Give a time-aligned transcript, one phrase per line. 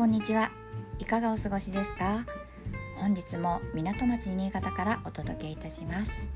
[0.00, 0.50] こんにちは。
[0.98, 2.24] いかがお過ごしですか？
[2.96, 6.26] 本日も港町新潟からお届けいたします。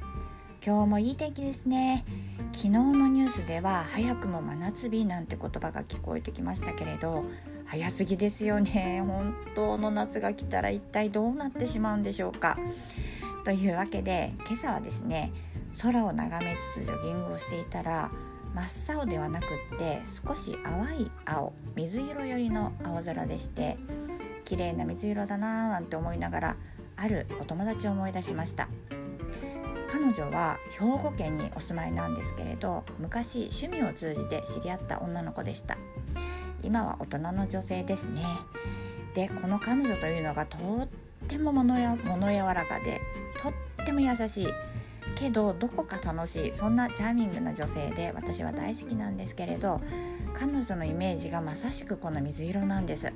[0.62, 2.04] 今日もいい天気ですね。
[2.52, 7.24] 昨日のニュースでは早くも真夏日なんて言葉が聞こえてきましたけれど
[7.64, 9.02] 早すぎですよね。
[9.06, 12.58] 本当の夏が来たら一体どうなってしまうんでしょうか？
[13.46, 15.32] というわけで今朝はですね
[15.80, 18.10] 空を眺めつつジョギングをしていたら
[18.54, 23.76] 真っ青ではなくって少し淡い青水色寄りの青空でして
[24.44, 26.56] 綺麗な水色だなーなんて思いながら
[26.96, 28.68] あるお友達を思い出しました。
[29.90, 35.76] 彼女は兵庫県にお住まいなんですけれど昔趣味を通じて知り合った女の子でした。
[36.62, 38.24] 今は大人の女性ですね。
[39.14, 40.88] でこの彼女というのがとっ
[41.28, 43.00] ても物や物柔らかで
[43.42, 43.48] と
[43.82, 44.48] っても優しい。
[45.14, 49.80] けどどこか楽しいそんなチャーミングな女性で私は大好きなんですけれど
[50.34, 53.12] 彼女のイメージがまさしくこの水色なんです。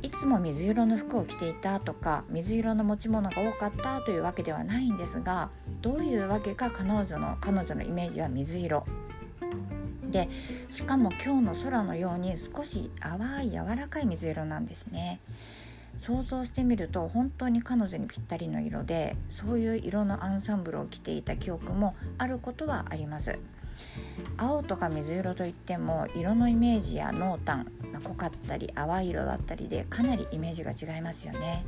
[0.00, 5.50] いつも水色の服を着ていたとか水色の持ち物が多かったというわけではないんですが
[5.82, 8.84] どういうわけか彼女の彼女のイメージは水色。
[10.10, 10.28] で
[10.70, 15.20] しかも今日の空のように少し淡い柔らかい水色なんですね。
[15.96, 23.38] 想像してみると本当に彼女にぴったりの色でそういう色のアンサンブルを着ていた記憶もあることはあります。
[24.36, 27.66] 青とか水色といっても色のイメージや濃淡
[28.04, 31.64] 濃かったり淡い色だったりでかなりイメージが違いますよね。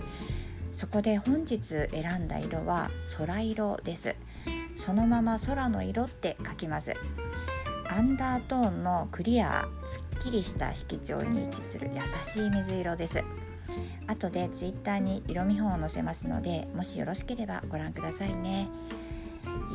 [0.72, 1.88] そこで本日選
[2.20, 4.14] んだ色は空色です。
[4.76, 6.94] そのまま空の色って書きます。
[7.88, 13.22] アンダートーンのクリアすっきりした色調に位置する優しい水色です。
[14.06, 18.68] 後で Twitter に色見本を載せますのでもしよろしければご覧くださいね。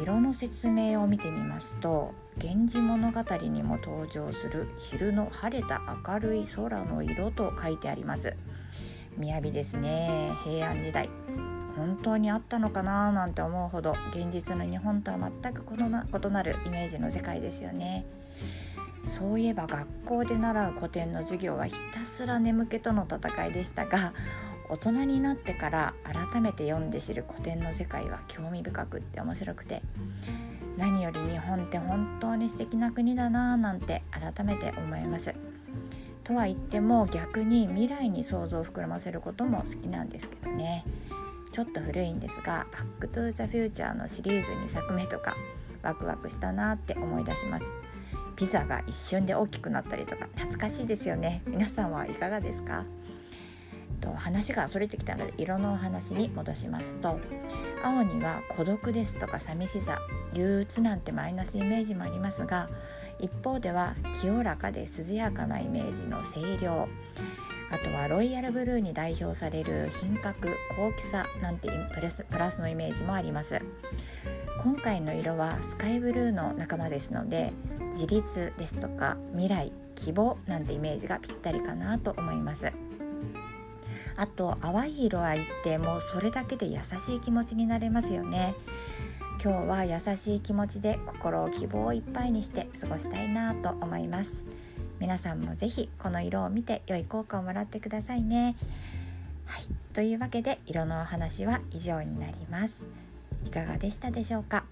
[0.01, 8.35] 色の説明を見てみますと「源氏物語」にも登場する昼の晴れた明るい空の色と書いてあります。
[9.17, 11.09] 雅ですね平安時代。
[11.75, 18.05] 本当にあったのかななんて思うほど現実の日本とは全く異なるイメージの世界ですよね。
[19.07, 24.13] そういえば学校で習う古典の授業はひたすら眠気との戦いでしたが
[24.69, 29.81] 大人になってから改めて読んで知る古典の世界は興味深くって面白くて。
[30.77, 35.33] 何より日本って本当に素敵な国だなぁなんて改めて思います。
[36.23, 40.83] とは言っても逆に未来に想像を膨らませることも好きなんですけどね。
[41.51, 45.37] ちょっと古いんですが「バック・トゥ・ザ・フューチャー」のシリーズ2作目とか
[45.81, 47.65] ワクワクしたなって思い出します。
[48.35, 51.41] ピザが一瞬で大きくなったりとか懐かしいですよね。
[51.47, 52.83] 皆さんはいかがですか？
[54.01, 57.17] と話がそれてきたので色のお話に戻しますと
[57.81, 59.99] 青には孤独ですとか寂しさ
[60.33, 62.69] 憂鬱なんてマイナスイメージもありますが
[63.19, 66.89] 一方では清らかで涼やかなイメージの清涼
[67.71, 73.59] あとはロイヤルブルーに代表される品格高貴さなんてプラスプラスのイメージもあります。
[74.63, 77.53] 今回の色はスカイブルーの仲間ですので
[77.91, 82.71] 自立ですとか未来希望なんてイメージがぴったりかなと思います。
[84.17, 88.55] あと淡い色合いってもうそれだけで優しい気持ちになれますよね。
[89.43, 94.45] 今日は優しい気持ちで心を希望をいっぱいにして過ごしたいなと思います。
[94.99, 98.55] 皆さんもぜひこの色を見て良い効果をもらってくださいね。
[99.45, 99.65] はい。
[99.93, 102.87] というわけで色のお話は以上になります。
[103.45, 104.65] いかがでしたでしょうか？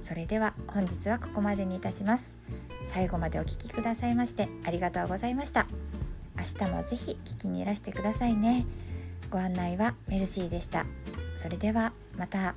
[0.00, 2.36] それでは本日はここまでにいたします。
[2.84, 5.66] 最後までお聴きくださいましてありがとうございました。
[6.36, 8.66] 明日もぜひ聞きにいらしてくださいね。
[9.30, 10.84] ご案内はメルシーでした。
[11.36, 12.54] それではまた。